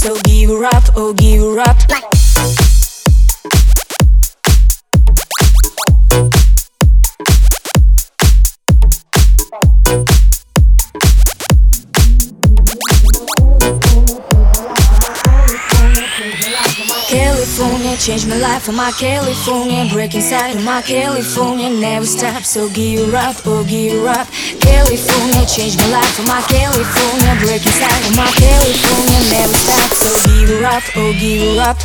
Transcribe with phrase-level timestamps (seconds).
[0.00, 2.19] So give her up, oh give her up.
[18.00, 19.86] Changed my life for my California.
[19.92, 21.68] Break inside of my California.
[21.68, 24.26] Never stop so give up oh give up.
[24.60, 27.36] California changed my life for my California.
[27.44, 29.20] Break inside of my California.
[29.28, 31.76] Never stop so give up oh give up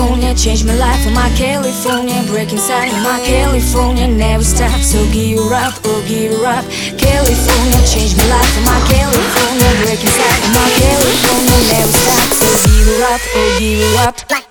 [0.00, 2.24] California changed my life for my California.
[2.26, 4.08] Break inside of my California.
[4.08, 6.64] Never stop so give up oh give up.
[6.96, 9.70] California changed my life for my California.
[9.84, 11.58] Break inside of my California.
[11.68, 14.49] Never stop so give up or give up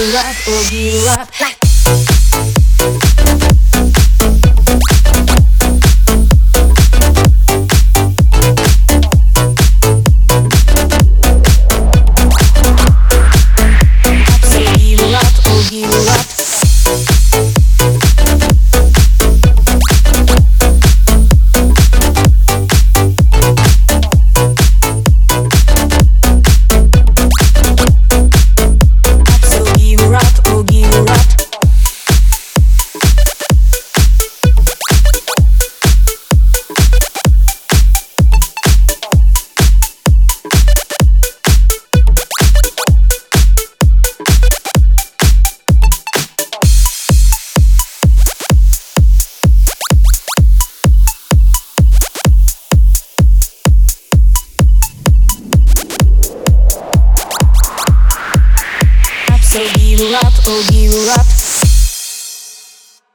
[0.00, 1.69] Give up or give up
[59.50, 61.39] So give up, oh give up